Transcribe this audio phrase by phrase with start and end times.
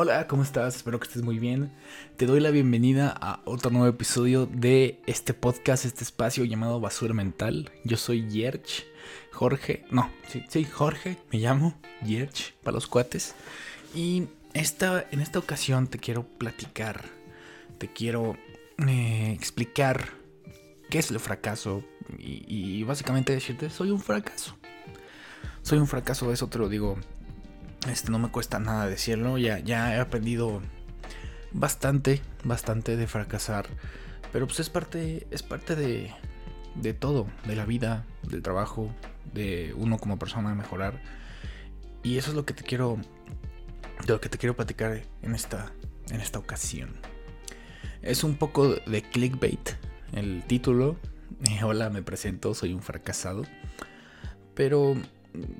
[0.00, 0.76] Hola, ¿cómo estás?
[0.76, 1.72] Espero que estés muy bien.
[2.16, 7.14] Te doy la bienvenida a otro nuevo episodio de este podcast, este espacio llamado Basura
[7.14, 7.72] Mental.
[7.82, 8.86] Yo soy Yerch,
[9.32, 11.74] Jorge, no, sí, sí, Jorge, me llamo
[12.06, 13.34] Yerch para los cuates.
[13.92, 17.02] Y esta, en esta ocasión te quiero platicar,
[17.78, 18.36] te quiero
[18.86, 20.10] eh, explicar
[20.90, 21.82] qué es el fracaso
[22.16, 24.56] y, y básicamente decirte, soy un fracaso.
[25.62, 26.96] Soy un fracaso, eso te lo digo
[27.86, 30.60] este no me cuesta nada decirlo, ya, ya he aprendido
[31.52, 33.66] bastante, bastante de fracasar.
[34.32, 36.12] Pero pues es parte, es parte de,
[36.74, 38.90] de todo, de la vida, del trabajo,
[39.32, 41.00] de uno como persona mejorar.
[42.02, 42.98] Y eso es lo que te quiero,
[44.06, 45.72] de lo que te quiero platicar en esta,
[46.10, 46.96] en esta ocasión.
[48.02, 49.70] Es un poco de clickbait
[50.12, 50.96] el título.
[51.62, 53.44] hola, me presento, soy un fracasado.
[54.54, 54.96] Pero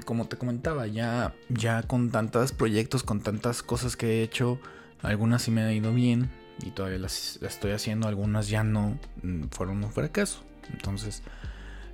[0.04, 4.58] como te comentaba, ya, ya con tantos proyectos, con tantas cosas que he hecho,
[5.02, 6.30] algunas sí me han ido bien
[6.64, 10.42] y todavía las, estoy haciendo, algunas ya no mm, fueron un fracaso.
[10.72, 11.22] Entonces,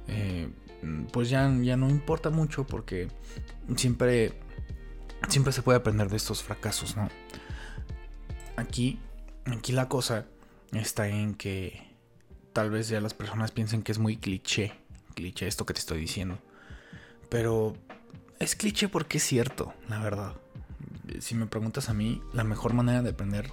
[0.08, 0.48] eh,
[1.12, 3.08] pues ya, ya no importa mucho porque
[3.76, 4.32] siempre,
[5.28, 7.08] siempre se puede aprender de estos fracasos, ¿no?
[8.56, 9.00] Aquí,
[9.46, 10.26] aquí la cosa
[10.72, 11.82] está en que
[12.52, 14.72] tal vez ya las personas piensen que es muy cliché,
[15.14, 16.38] cliché esto que te estoy diciendo.
[17.34, 17.74] Pero
[18.38, 20.34] es cliché porque es cierto, la verdad.
[21.18, 23.50] Si me preguntas a mí, la mejor manera de aprender,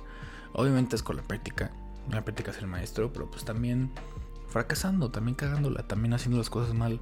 [0.53, 1.71] obviamente es con la práctica.
[2.11, 3.89] La práctica es el maestro, pero pues también
[4.49, 6.99] fracasando, también cagándola, también haciendo las cosas mal,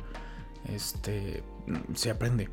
[0.69, 1.43] este,
[1.95, 2.49] se aprende.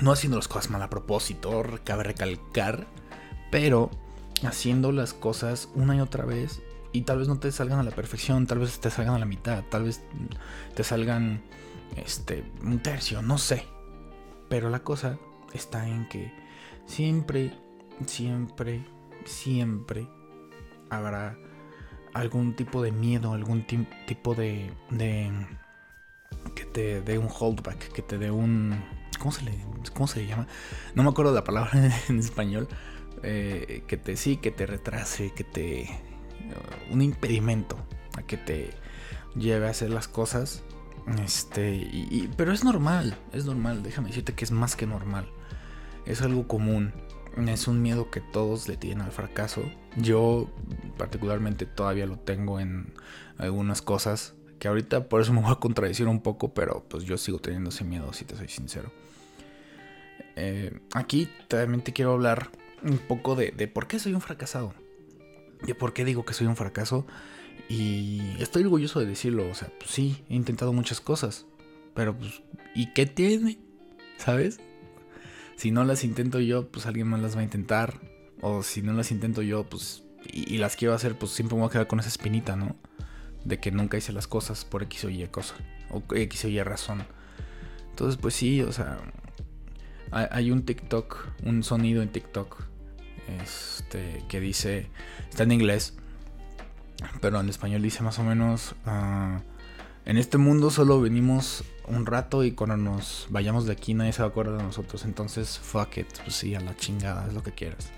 [0.00, 2.86] No haciendo las cosas mal a propósito, cabe recalcar,
[3.50, 3.90] pero
[4.44, 7.90] haciendo las cosas una y otra vez y tal vez no te salgan a la
[7.90, 10.00] perfección, tal vez te salgan a la mitad, tal vez
[10.74, 11.42] te salgan
[11.94, 13.66] este, un tercio, no sé.
[14.48, 15.18] Pero la cosa
[15.52, 16.32] está en que
[16.86, 17.52] siempre,
[18.06, 18.84] siempre,
[19.24, 20.08] siempre
[20.90, 21.36] habrá
[22.14, 23.66] algún tipo de miedo, algún
[24.06, 25.30] tipo de, de
[26.54, 28.82] que te dé un holdback, que te dé un
[29.18, 29.52] ¿cómo se le
[29.92, 30.46] cómo se llama?
[30.94, 31.72] No me acuerdo la palabra
[32.08, 32.68] en, español.
[33.22, 35.88] Eh, que te sí, que te retrase, que te
[36.90, 37.76] un impedimento
[38.16, 38.70] a que te
[39.34, 40.62] lleve a hacer las cosas
[41.22, 45.28] este, pero es normal, es normal, déjame decirte que es más que normal.
[46.04, 46.92] Es algo común,
[47.46, 49.62] es un miedo que todos le tienen al fracaso.
[49.96, 50.50] Yo
[50.96, 52.92] particularmente todavía lo tengo en
[53.38, 57.18] algunas cosas, que ahorita por eso me voy a contradecir un poco, pero pues yo
[57.18, 58.90] sigo teniendo ese miedo, si te soy sincero.
[60.34, 62.50] Eh, aquí también te quiero hablar
[62.82, 64.74] un poco de, de por qué soy un fracasado.
[65.62, 67.06] De por qué digo que soy un fracaso
[67.68, 71.46] y estoy orgulloso de decirlo, o sea, pues sí, he intentado muchas cosas,
[71.94, 72.42] pero pues,
[72.74, 73.58] ¿y qué tiene?
[74.18, 74.60] ¿Sabes?
[75.56, 77.98] Si no las intento yo, pues alguien más las va a intentar.
[78.42, 81.68] O si no las intento yo, pues, y, las quiero hacer, pues siempre me voy
[81.70, 82.76] a quedar con esa espinita, ¿no?
[83.44, 85.54] De que nunca hice las cosas por X o Y cosa,
[85.90, 87.04] o X o Y razón.
[87.90, 88.98] Entonces, pues sí, o sea,
[90.10, 92.62] hay un TikTok, un sonido en TikTok,
[93.42, 94.90] este, que dice,
[95.30, 95.96] está en inglés,
[97.20, 99.40] pero en español dice más o menos, ah,
[100.04, 104.22] en este mundo solo venimos un rato y cuando nos vayamos de aquí nadie se
[104.22, 107.42] va a acordar de nosotros, entonces fuck it, pues sí, a la chingada, es lo
[107.42, 107.90] que quieras.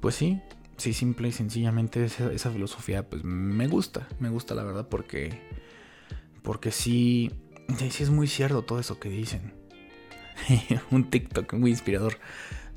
[0.00, 0.40] Pues sí,
[0.76, 5.42] sí, simple y sencillamente esa, filosofía pues me gusta, me gusta la verdad porque,
[6.42, 7.32] porque sí,
[7.90, 9.52] sí es muy cierto todo eso que dicen.
[10.90, 12.18] un TikTok muy inspirador.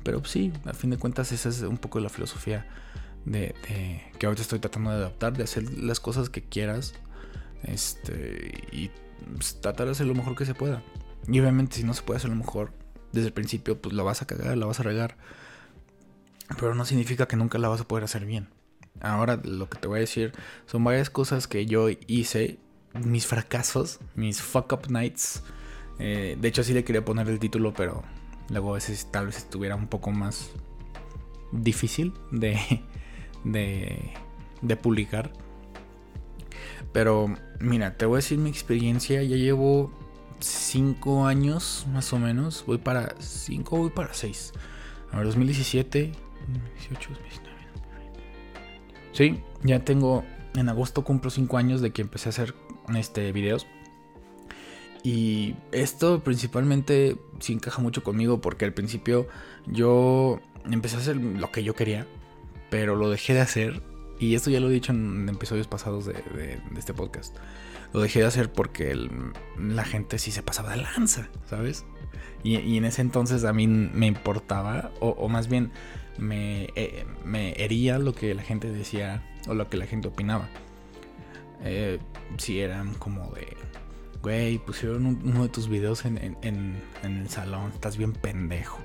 [0.02, 2.66] Pero pues sí, a fin de cuentas esa es un poco la filosofía
[3.24, 3.54] de,
[4.18, 6.94] que ahorita estoy tratando de adaptar, de hacer las cosas que quieras
[7.62, 8.90] este, y
[9.36, 10.82] pues, tratar de hacer lo mejor que se pueda.
[11.28, 12.72] Y obviamente si no se puede hacer lo mejor
[13.12, 15.16] desde el principio, pues la vas a cagar, la vas a regar.
[16.58, 18.48] Pero no significa que nunca la vas a poder hacer bien.
[19.00, 20.32] Ahora lo que te voy a decir
[20.66, 22.58] son varias cosas que yo hice,
[22.94, 25.42] mis fracasos, mis fuck up nights.
[25.98, 28.02] Eh, de hecho así le quería poner el título, pero
[28.50, 30.50] luego a veces tal vez estuviera un poco más
[31.52, 32.58] difícil de,
[33.44, 34.12] de,
[34.80, 35.32] publicar.
[36.92, 39.22] Pero mira, te voy a decir mi experiencia.
[39.22, 39.90] Ya llevo
[40.40, 42.64] 5 años más o menos.
[42.66, 44.52] Voy para 5, voy para 6.
[45.10, 46.12] A ver, 2017,
[46.78, 47.52] 18, 2019.
[49.12, 50.24] Sí, ya tengo.
[50.54, 52.54] En agosto cumplo 5 años de que empecé a hacer
[52.94, 53.66] este, videos.
[55.02, 59.26] Y esto principalmente sí encaja mucho conmigo porque al principio
[59.66, 60.40] yo
[60.70, 62.06] empecé a hacer lo que yo quería
[62.72, 63.82] pero lo dejé de hacer.
[64.18, 67.36] Y esto ya lo he dicho en episodios pasados de, este podcast.
[67.92, 68.96] Lo dejé de hacer porque
[69.58, 71.84] la gente sí se pasaba de lanza, ¿sabes?
[72.42, 75.70] Y, en ese entonces a mí me importaba, o, más bien
[76.16, 80.48] me, eh, me hería lo que la gente decía o lo que la gente opinaba.
[81.64, 81.98] Eh,
[82.38, 83.54] si eran como de,
[84.22, 86.16] güey, pusieron uno de tus videos en,
[87.02, 88.78] el salón, estás bien pendejo.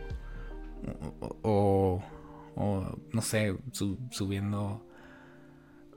[1.22, 2.04] O, o,
[2.58, 3.56] no sé,
[4.12, 4.86] subiendo...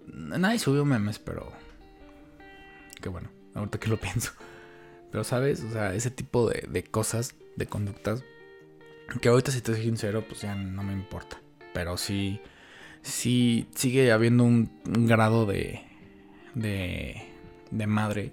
[0.07, 1.53] Nadie subió memes, pero...
[3.01, 4.33] Qué bueno, ahorita que lo pienso.
[5.11, 8.23] Pero sabes, o sea, ese tipo de, de cosas, de conductas,
[9.21, 11.41] que ahorita si te soy sincero, pues ya no me importa.
[11.73, 12.41] Pero sí,
[13.03, 15.83] sí sigue habiendo un, grado de,
[16.55, 17.23] de,
[17.71, 18.33] de madre,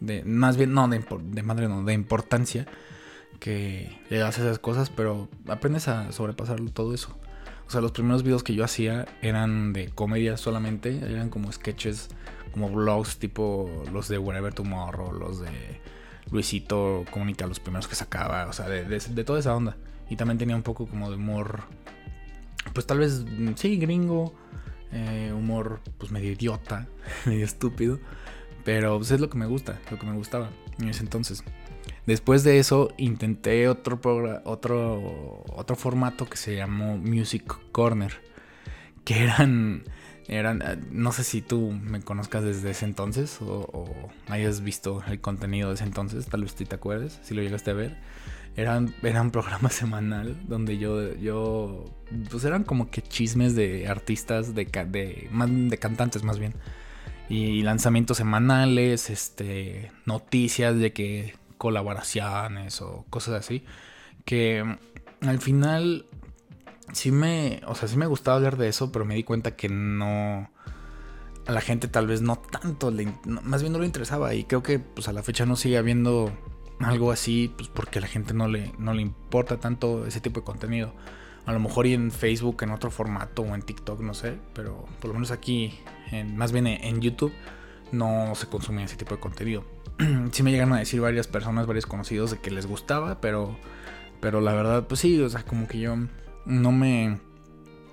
[0.00, 2.66] de, más bien, no, de, de madre, no, de importancia
[3.40, 7.18] que le das esas cosas, pero aprendes a sobrepasar todo eso.
[7.66, 12.08] O sea, los primeros videos que yo hacía eran de comedia solamente, eran como sketches,
[12.52, 15.80] como vlogs tipo los de Wherever Tomorrow, los de
[16.30, 19.76] Luisito Comunica, los primeros que sacaba, o sea, de, de toda esa onda.
[20.08, 21.64] Y también tenía un poco como de humor,
[22.72, 23.24] pues tal vez,
[23.56, 24.34] sí, gringo,
[24.92, 26.86] eh, humor pues medio idiota,
[27.26, 27.98] medio estúpido.
[28.64, 31.44] Pero pues, es lo que me gusta, lo que me gustaba en ese entonces.
[32.06, 34.00] Después de eso intenté otro,
[34.44, 38.12] otro, otro formato que se llamó Music Corner.
[39.04, 39.84] Que eran,
[40.28, 45.20] eran, eh, no sé si tú me conozcas desde ese entonces o, hayas visto el
[45.20, 47.96] contenido de ese entonces, tal vez tú te acuerdes, si lo llegaste a ver
[48.56, 51.84] era, un programa semanal donde yo, yo,
[52.30, 56.54] pues eran como que chismes de artistas, de, de, de cantantes más bien.
[57.28, 63.64] Y lanzamientos semanales, este, noticias de que colaboraciones o cosas así.
[64.24, 64.78] Que
[65.20, 66.06] al final
[66.92, 69.68] sí me, o sea, sí me gustaba hablar de eso, pero me di cuenta que
[69.68, 70.50] no,
[71.46, 72.92] a la gente tal vez no tanto,
[73.42, 74.34] más bien no le interesaba.
[74.34, 76.32] Y creo que pues a la fecha no sigue habiendo
[76.80, 80.40] algo así, pues porque a la gente no le, no le importa tanto ese tipo
[80.40, 80.92] de contenido.
[81.46, 84.84] A lo mejor y en Facebook en otro formato o en TikTok, no sé, pero
[85.00, 85.78] por lo menos aquí,
[86.10, 87.32] en, más bien en YouTube,
[87.92, 89.64] no se consume ese tipo de contenido.
[90.32, 93.56] sí me llegan a decir varias personas, varios conocidos de que les gustaba, pero,
[94.20, 95.96] pero la verdad, pues sí, o sea, como que yo
[96.44, 97.18] no me,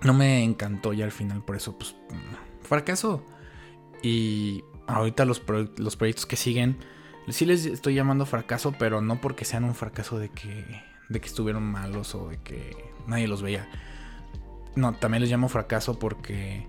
[0.01, 1.95] no me encantó ya al final, por eso, pues,
[2.61, 3.25] fracaso.
[4.01, 5.41] Y ahorita los,
[5.77, 6.77] los proyectos que siguen,
[7.29, 11.27] Sí les estoy llamando fracaso, pero no porque sean un fracaso de que, de que
[11.27, 13.69] estuvieron malos o de que nadie los veía.
[14.75, 16.67] No, también les llamo fracaso porque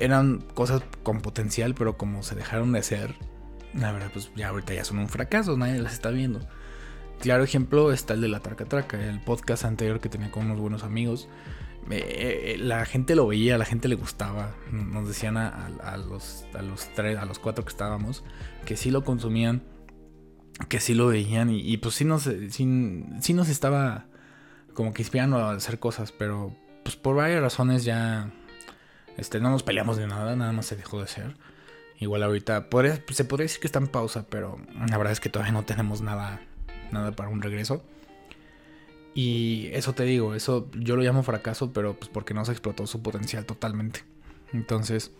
[0.00, 3.14] eran cosas con potencial, pero como se dejaron de hacer,
[3.74, 6.40] la verdad, pues ya ahorita ya son un fracaso, nadie las está viendo.
[7.20, 10.58] Claro ejemplo está el de la Traca Traca, el podcast anterior que tenía con unos
[10.58, 11.28] buenos amigos.
[11.90, 14.54] Eh, la gente lo veía, la gente le gustaba.
[14.72, 18.24] Nos decían a, los, a los tres, a los cuatro que estábamos,
[18.64, 19.62] que sí lo consumían,
[20.68, 22.64] que sí lo veían y, pues sí nos, sí,
[23.34, 24.06] nos estaba
[24.72, 28.32] como que inspirando a hacer cosas, pero pues por varias razones ya
[29.20, 31.36] este, no nos peleamos de nada, nada más se dejó de hacer.
[31.98, 32.68] Igual ahorita
[33.10, 34.58] se podría decir que está en pausa, pero
[34.88, 36.40] la verdad es que todavía no tenemos nada,
[36.90, 37.84] nada para un regreso.
[39.14, 42.86] Y eso te digo, eso yo lo llamo fracaso, pero pues porque no se explotó
[42.86, 44.02] su potencial totalmente.
[44.54, 45.10] Entonces,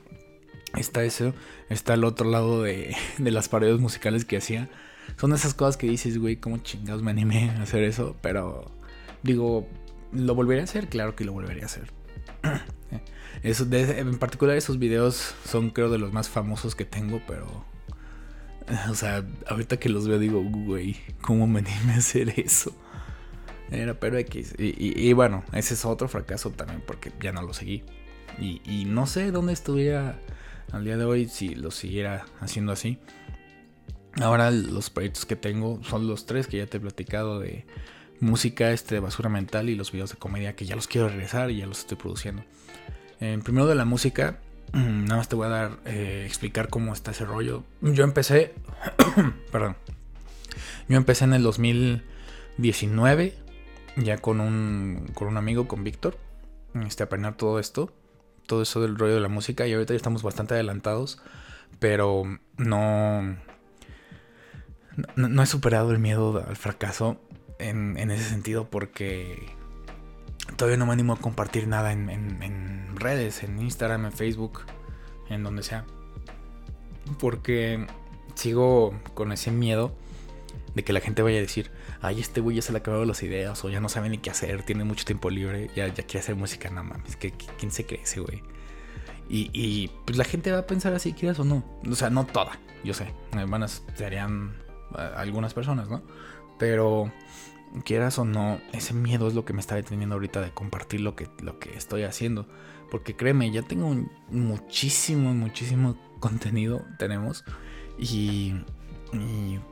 [0.74, 1.34] está eso,
[1.68, 4.70] está el otro lado de, de las paredes musicales que hacía.
[5.18, 8.16] Son esas cosas que dices, güey, ¿cómo chingados me animé a hacer eso?
[8.22, 8.70] Pero
[9.22, 9.68] digo,
[10.12, 10.88] ¿lo volvería a hacer?
[10.88, 11.92] Claro que lo volvería a hacer.
[13.42, 17.64] Eso, en particular esos videos son creo de los más famosos que tengo, pero...
[18.88, 22.72] O sea, ahorita que los veo digo, güey, ¿cómo me animé a hacer eso?
[23.70, 24.54] Era pero X.
[24.58, 27.84] Y, bueno, ese es otro fracaso también porque ya no lo seguí.
[28.38, 30.18] Y, no sé dónde estuviera
[30.72, 32.98] al día de hoy si lo siguiera haciendo así.
[34.20, 37.64] Ahora los proyectos que tengo son los tres que ya te he platicado de
[38.18, 41.50] música, este de basura mental y los videos de comedia que ya los quiero regresar
[41.50, 42.44] y ya los estoy produciendo.
[43.20, 44.38] En primero de la música,
[44.72, 47.64] nada más te voy a dar, eh, explicar cómo está ese rollo.
[47.80, 48.54] Yo empecé,
[49.52, 49.76] perdón,
[50.88, 53.34] yo empecé en el 2019
[53.96, 56.18] ya con un, con un amigo, con Víctor,
[56.86, 57.92] este, aprender todo esto,
[58.46, 61.20] todo eso del rollo de la música y ahorita ya estamos bastante adelantados,
[61.78, 62.24] pero
[62.56, 63.36] no,
[65.16, 67.20] no, he superado el miedo al fracaso
[67.58, 69.52] en, ese sentido porque
[70.56, 74.62] todavía no me animo a compartir nada en, redes, en Instagram, en Facebook,
[75.28, 75.86] en donde sea,
[77.18, 77.86] porque
[78.34, 79.92] sigo con ese miedo
[80.74, 81.70] de que la gente vaya a decir,
[82.02, 84.30] ay, este güey ya se le acabaron las ideas, o ya no sabe ni qué
[84.30, 88.02] hacer, tiene mucho tiempo libre, ya, ya quiere hacer música, no mames, ¿quién se cree
[88.02, 88.42] ese güey?
[89.32, 91.62] Y, pues la gente va a pensar así, quieras o no.
[91.88, 93.14] O sea, no toda, yo sé.
[93.32, 94.56] Hermanas serían
[95.14, 96.02] algunas personas, ¿no?
[96.58, 97.12] Pero
[97.84, 101.14] quieras o no, ese miedo es lo que me está deteniendo ahorita de compartir lo
[101.14, 102.46] que, lo que estoy haciendo.
[102.90, 103.94] Porque créeme, ya tengo
[104.30, 107.44] muchísimo, muchísimo contenido, tenemos.
[107.98, 108.54] Y,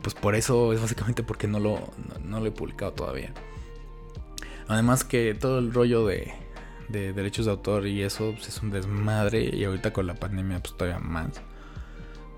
[0.02, 1.80] pues por eso es básicamente porque no lo,
[2.24, 3.32] no, lo he publicado todavía.
[4.68, 6.32] Además que todo el rollo de,
[6.88, 9.54] de derechos de autor y eso pues, es un desmadre.
[9.54, 11.40] Y ahorita con la pandemia pues todavía más.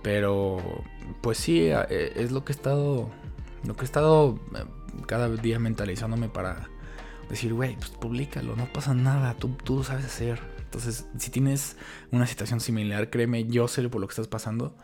[0.02, 0.58] Pero
[1.20, 3.10] pues sí, eh, es lo que he estado,
[3.64, 4.64] lo que he estado eh,
[5.06, 6.68] cada día mentalizándome para
[7.28, 10.40] decir, güey, pues públicalo, no pasa nada, tú, tú sabes hacer.
[10.58, 11.76] Entonces, si tienes
[12.10, 14.76] una situación similar, créeme, yo sé por lo que estás pasando,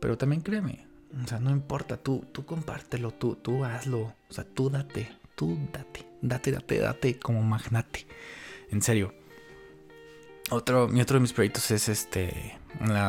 [0.00, 0.86] pero también créeme,
[1.22, 5.58] o sea, no importa, tú, tú compártelo, tú, tú hazlo, o sea, tú date, tú
[5.72, 8.06] date, date, date, date como magnate.
[8.70, 9.14] En serio.
[10.50, 12.58] Otro, mi otro de mis proyectos es este,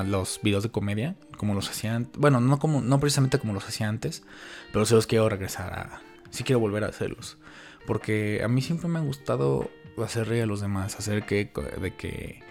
[0.06, 3.90] los videos de comedia, como los hacían, bueno, no como, no precisamente como los hacía
[3.90, 4.24] antes,
[4.72, 6.02] pero sí los quiero regresar a,
[6.36, 7.38] sí quiero volver a hacerlos.
[7.86, 9.70] Porque a mí siempre me ha gustado
[10.04, 11.52] hacer reír a los demás, hacer que,
[11.82, 12.42] de que,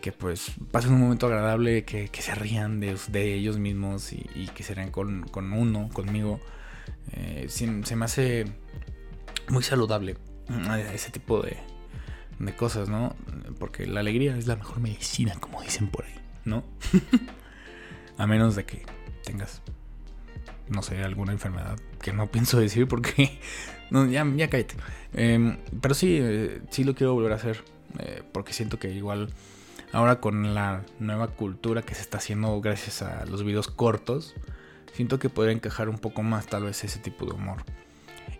[0.00, 4.62] que pues pasen un momento agradable, que, se rían de, de, ellos mismos y, que
[4.62, 6.40] se rían con, uno, conmigo.
[7.12, 8.46] Eh, se, me hace
[9.48, 10.16] muy saludable
[10.48, 11.56] eh, ese tipo de,
[12.38, 13.14] de cosas, ¿no?
[13.58, 16.14] Porque la alegría es la mejor medicina, como dicen por ahí,
[16.44, 16.64] ¿no?
[18.18, 18.84] a menos de que
[19.24, 19.62] tengas
[20.72, 23.38] no sé, alguna enfermedad que no pienso decir porque...
[23.90, 24.48] ya, ya.
[25.14, 27.64] Em, pero sí, eh, sí lo quiero volver a hacer.
[27.98, 29.30] Eh, porque siento que igual
[29.92, 34.34] ahora con la nueva cultura que se está haciendo gracias a los videos cortos,
[34.92, 37.64] siento que podría encajar un poco más tal vez ese tipo de humor.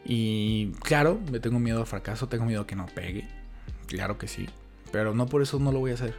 [0.05, 3.29] Y claro, me tengo miedo al fracaso, tengo miedo a que no pegue.
[3.87, 4.49] Claro que sí.
[4.91, 6.15] Pero no por eso no lo voy a hacer.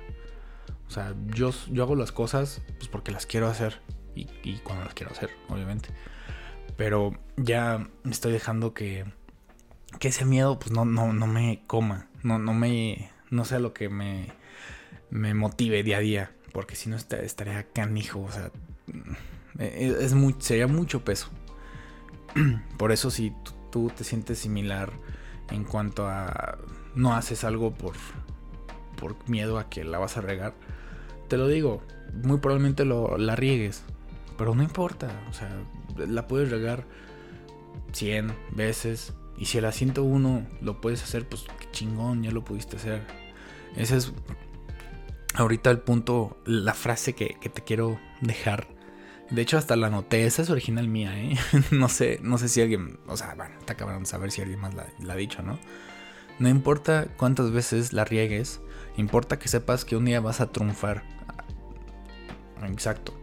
[0.88, 3.80] O sea, yo, yo hago las cosas pues porque las quiero hacer
[4.16, 4.26] y,
[4.64, 5.90] cuando las quiero hacer, obviamente.
[6.78, 9.06] Pero ya estoy dejando que,
[10.00, 13.74] que ese miedo pues no, no, no me coma, no, no me, no sea lo
[13.74, 14.32] que me,
[15.10, 18.52] me motive día a día, porque si no estaría canijo, o sea,
[19.60, 21.30] e, es, muy, sería mucho peso.
[22.78, 23.34] Por eso si
[23.72, 24.92] tú te sientes similar
[25.52, 26.58] en cuanto a
[26.96, 27.96] no haces algo por,
[28.98, 30.54] por miedo a que la vas a regar,
[31.28, 31.82] te lo digo,
[32.24, 33.84] muy probablemente lo, la riegues.
[34.38, 35.50] Pero no importa, o sea,
[35.96, 36.86] la puedes regar
[37.94, 39.14] 100 veces.
[39.38, 43.02] Y si el asiento 1 lo puedes hacer, pues chingón, ya lo pudiste hacer.
[43.76, 44.14] Ese es
[45.36, 48.68] ahorita el punto, la frase que, te quiero dejar.
[49.30, 51.36] De hecho, hasta la anoté, esa es original mía, ¿eh?
[51.72, 54.74] no sé, no sé si alguien, o sea, bueno, está cabrón saber si alguien más
[54.76, 55.58] la, la ha dicho, ¿no?
[56.40, 58.62] No importa cuántas veces la riegues,
[58.98, 61.04] importa que sepas que un día vas a triunfar.
[62.64, 63.14] Exacto.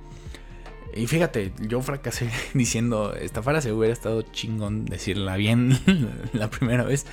[0.94, 5.78] Y fíjate, yo fracasé diciendo esta frase, hubiera estado chingón decirla bien
[6.32, 7.06] la primera vez.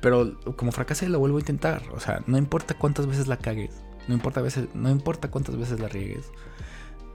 [0.00, 1.82] Pero como fracasé, la vuelvo a intentar.
[1.92, 3.82] O sea, no importa cuántas veces la cagues.
[4.06, 6.30] No importa, veces, no importa cuántas veces la riegues.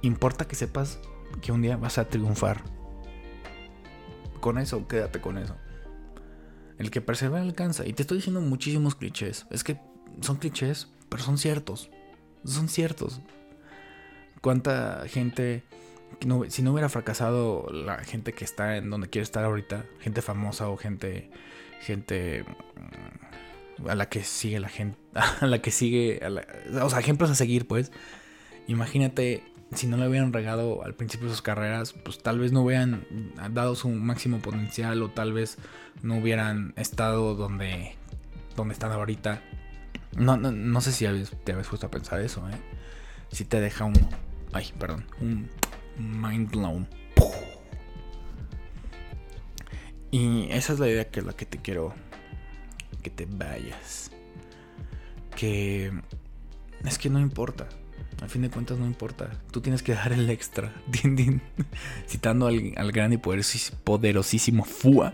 [0.02, 1.00] Importa que sepas
[1.42, 2.64] que un día vas a triunfar.
[4.40, 5.56] Con eso, quédate con eso.
[6.80, 7.86] El que persevera alcanza.
[7.86, 9.46] Y te estoy diciendo muchísimos clichés.
[9.52, 9.80] Es que
[10.22, 11.92] son clichés, pero son ciertos.
[12.44, 13.22] Son ciertos.
[14.42, 15.64] ¿Cuánta gente
[16.50, 20.70] si no hubiera fracasado la gente que está en donde quiere estar ahorita, gente famosa
[20.70, 21.30] o gente,
[21.82, 22.44] gente
[23.78, 26.20] mm, a la que sigue la gente, a la que sigue,
[26.82, 27.92] o sea, ejemplos a seguir, pues.
[28.68, 32.62] Imagínate si no le hubieran regado al principio de sus carreras, pues tal vez no
[32.62, 33.06] hubieran
[33.52, 35.58] dado su máximo potencial o tal vez
[36.02, 37.96] no hubieran estado donde,
[38.56, 39.42] donde están ahorita.
[40.18, 41.06] No, no, no sé si
[41.44, 42.56] te habías puesto a pensar eso, ¿eh?
[43.32, 43.94] Si te deja un...
[44.54, 45.06] Ay, perdón.
[45.22, 45.48] Un
[46.00, 46.88] mind blown.
[50.12, 51.94] Y esa es la idea que es la que te quiero
[53.04, 54.12] que te vayas.
[55.36, 55.92] Que
[56.86, 57.68] es que no importa.
[58.22, 59.30] Al fin de cuentas no importa.
[59.52, 60.74] Tú tienes que dar el extra.
[62.08, 65.14] Citando al, gran y poderosísimo Fua.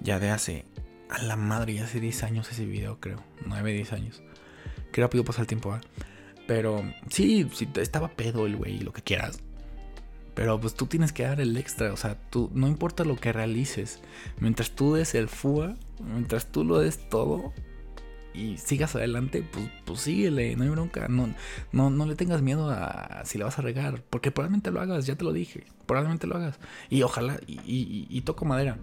[0.00, 0.64] Ya de hace...
[1.10, 3.22] A la madre, ya hace 10 años ese video, creo.
[3.46, 4.22] 9, 10 años.
[4.90, 5.80] Qué rápido pasa el tiempo, ¿eh?
[6.46, 9.38] Pero sí, sí, estaba pedo el güey, lo que quieras.
[10.34, 13.32] Pero pues tú tienes que dar el extra, o sea, tú no importa lo que
[13.32, 14.00] realices,
[14.38, 17.52] mientras tú des el FUA, mientras tú lo des todo
[18.34, 21.32] y sigas adelante, pues, pues síguele, no hay bronca, no,
[21.70, 25.06] no, no le tengas miedo a, si le vas a regar, porque probablemente lo hagas,
[25.06, 26.58] ya te lo dije, probablemente lo hagas.
[26.90, 28.78] Y ojalá, y, y, toco madera,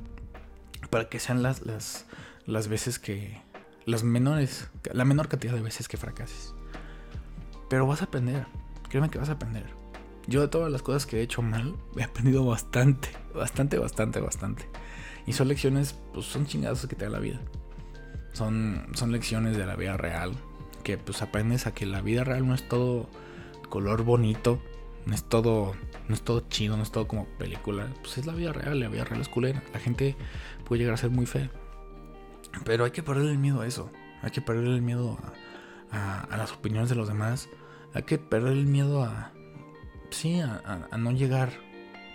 [0.89, 2.05] para que sean las, las,
[2.45, 3.41] las veces que,
[3.85, 6.53] las menores, la menor cantidad de veces que fracases.
[7.69, 8.47] Pero vas a aprender,
[8.89, 9.80] créeme que vas a aprender.
[10.27, 14.69] Yo de todas las cosas que he hecho mal, he aprendido bastante, bastante, bastante, bastante.
[15.25, 17.39] Y son lecciones, pues son chingados que te da la vida.
[18.33, 20.33] Son, son lecciones de la vida real.
[20.83, 23.07] Que pues aprendes a que la vida real no es todo
[23.69, 24.59] color bonito.
[25.05, 25.73] No es todo,
[26.07, 27.87] no es todo chido, no es todo como película.
[28.01, 29.63] Pues es la vida real, la vida real es culera.
[29.73, 30.15] La gente
[30.65, 31.49] puede llegar a ser muy fea.
[32.65, 33.91] Pero hay que perder el miedo a eso.
[34.21, 35.17] Hay que perder el miedo
[35.91, 37.49] a, las opiniones de los demás.
[37.93, 39.31] Hay que perder el miedo a.
[40.11, 41.51] Sí, a, a, no llegar.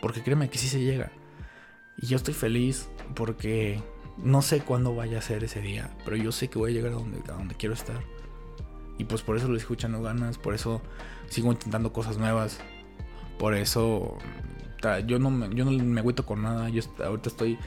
[0.00, 1.10] Porque créeme que sí se llega.
[1.96, 3.82] Y yo estoy feliz porque
[4.18, 5.90] no sé cuándo vaya a ser ese día.
[6.04, 8.00] Pero yo sé que voy a llegar a donde, a donde quiero estar.
[8.98, 10.38] Y pues por eso lo escuchando ganas.
[10.38, 10.82] Por eso
[11.28, 12.60] sigo intentando cosas nuevas.
[13.38, 14.18] Por eso.
[15.06, 16.68] Yo no me, yo no me agüito con nada.
[16.68, 17.58] Yo ahorita estoy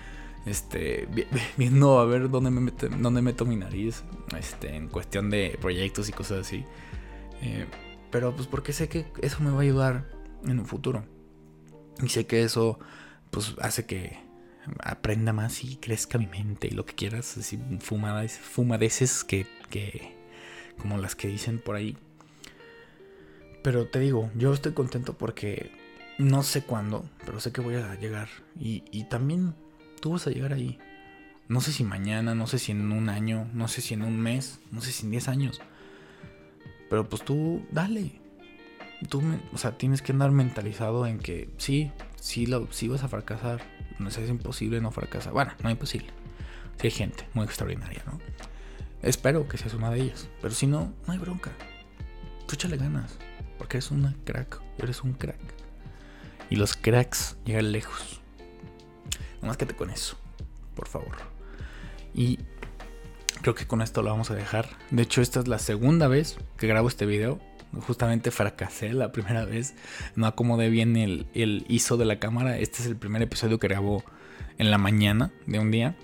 [0.45, 1.07] este,
[1.57, 4.03] viendo a ver dónde, me meto, dónde meto mi nariz,
[4.37, 6.65] este, en cuestión de proyectos y cosas así.
[7.41, 7.65] Eh,
[8.11, 11.05] pero pues porque sé que eso me va a ayudar en un futuro.
[12.01, 12.79] Y sé que eso
[13.31, 14.17] pues hace que
[14.83, 20.15] aprenda más y crezca mi mente y lo que quieras, así fumadas, fumadeces que, que
[20.79, 21.97] como las que dicen por ahí.
[23.63, 25.71] Pero te digo, yo estoy contento porque
[26.17, 28.29] no sé cuándo, pero sé que voy a llegar.
[28.57, 29.53] Y, y también
[29.99, 30.79] Tú vas a llegar ahí.
[31.47, 34.19] No sé si mañana, no sé si en un año, no sé si en un
[34.19, 35.61] mes, no sé si en 10 años.
[36.89, 38.18] Pero pues tú, dale.
[39.07, 43.07] Tú, o sea, tienes que andar mentalizado en que sí, sí, lo, sí vas a
[43.07, 43.61] fracasar.
[43.97, 45.33] No es imposible no fracasar.
[45.33, 46.09] Bueno, no es imposible.
[46.79, 48.19] Si hay gente muy extraordinaria, ¿no?
[49.01, 50.27] Espero que seas una de ellas.
[50.41, 51.51] Pero si no, no hay bronca.
[52.47, 53.17] Tú échale ganas.
[53.57, 54.61] Porque eres una crack.
[54.77, 55.39] Eres un crack.
[56.49, 58.21] Y los cracks llegan lejos.
[59.41, 60.17] Más quédate con eso,
[60.75, 61.15] por favor.
[62.13, 62.39] Y
[63.41, 64.69] creo que con esto lo vamos a dejar.
[64.91, 67.39] De hecho, esta es la segunda vez que grabo este video.
[67.73, 69.75] Justamente fracasé la primera vez.
[70.15, 72.57] No acomodé bien el, el ISO de la cámara.
[72.57, 74.03] Este es el primer episodio que grabo
[74.57, 75.95] en la mañana de un día.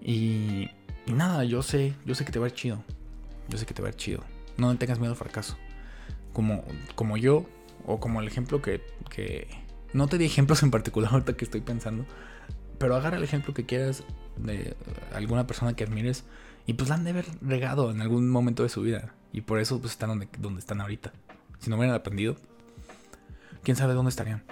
[0.00, 0.70] Y,
[1.06, 2.84] nada, yo sé, yo sé que te va a ir chido.
[3.48, 4.22] Yo sé que te va a ir chido.
[4.56, 5.56] No tengas miedo al fracaso.
[6.32, 7.46] Como, como yo,
[7.86, 9.48] o como el ejemplo que, que...
[9.92, 12.06] No te di ejemplos en particular ahorita que estoy pensando.
[12.78, 14.04] Pero agarra el ejemplo que quieras
[14.36, 14.76] de
[15.12, 16.24] alguna persona que admires
[16.68, 19.14] y pues la han de haber regado en algún momento de su vida.
[19.32, 21.14] Y por eso pues están donde, donde están ahorita.
[21.60, 22.36] Si no hubieran aprendido,
[23.62, 24.42] quién sabe dónde estarían.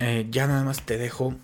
[0.00, 1.34] Eh, ya nada más te dejo.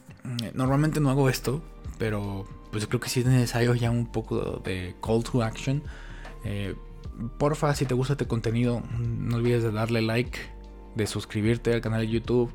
[0.43, 1.65] Eh, normalmente no hago esto,
[1.97, 5.83] pero pues yo creo que sí es necesario ya un poco de call to action.
[6.45, 6.75] Eh,
[7.39, 10.39] porfa, si te gusta este contenido, no olvides de darle like,
[10.95, 12.53] de suscribirte al canal de YouTube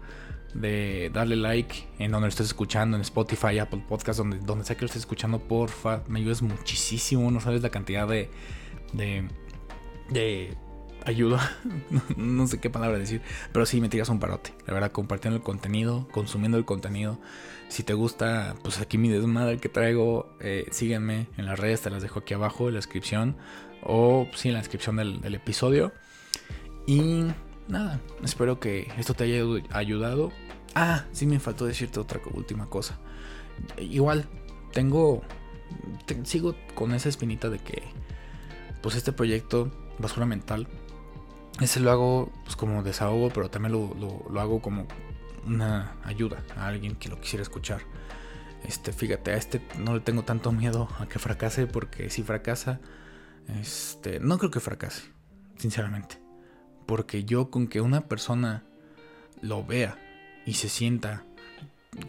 [0.53, 4.75] de darle like en donde lo estés escuchando, en Spotify, Apple Podcast, donde, donde sea
[4.75, 8.29] que lo estés escuchando, porfa, me ayudas muchísimo, no sabes la cantidad de,
[8.93, 9.27] de,
[10.09, 10.57] de
[11.05, 11.57] ayuda,
[12.17, 15.43] no, sé qué palabra decir, pero sí me tiras un parote, la verdad, compartiendo el
[15.43, 17.19] contenido, consumiendo el contenido,
[17.67, 21.89] si te gusta, pues aquí mi desmadre que traigo, eh, sígueme en las redes, te
[21.89, 23.37] las dejo aquí abajo en la descripción,
[23.83, 25.93] o sí, en la descripción del, del episodio,
[26.87, 27.25] y
[27.69, 30.31] nada, espero que esto te haya ayudado.
[30.75, 32.99] Ah, sí me faltó decirte otra última cosa.
[33.77, 34.25] Igual,
[34.73, 35.21] tengo...
[36.23, 37.83] sigo con esa espinita de que...
[38.81, 40.67] Pues este proyecto, Basura Mental,
[41.59, 44.87] ese lo hago pues como desahogo, pero también lo, hago como
[45.45, 47.81] una ayuda a alguien que lo quisiera escuchar.
[48.63, 52.79] Este, fíjate, a este no le tengo tanto miedo a que fracase, porque si fracasa,
[53.59, 55.03] este, no creo que fracase,
[55.57, 56.28] sinceramente.
[56.89, 58.63] Porque yo con que una persona
[59.43, 59.99] lo vea
[60.47, 61.23] y se sienta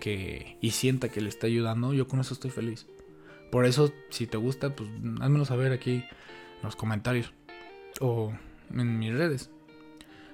[0.01, 2.87] que y sienta que le está ayudando, yo con eso estoy feliz.
[3.53, 4.89] Por eso, si te gusta, pues
[5.21, 7.31] házmelo saber aquí en los comentarios
[8.01, 8.33] o
[8.75, 9.51] en mis redes.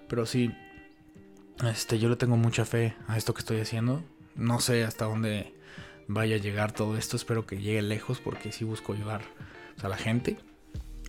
[0.08, 0.52] Pero sí,
[1.68, 4.04] este, yo le tengo mucha fe a esto que estoy haciendo.
[4.36, 5.54] No sé hasta dónde
[6.06, 7.16] vaya a llegar todo esto.
[7.16, 9.22] Espero que llegue lejos porque sí busco ayudar
[9.82, 10.36] a la gente.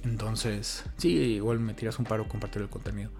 [0.03, 3.11] Entonces, sí, igual me tiras un paro compartir el contenido.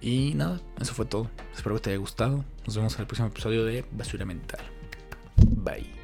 [0.00, 1.30] Y nada, eso fue todo.
[1.54, 2.44] Espero que te haya gustado.
[2.66, 4.60] Nos vemos en el próximo episodio de Basura Mental.
[5.36, 5.99] Bye.